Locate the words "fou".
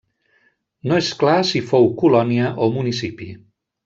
1.73-1.85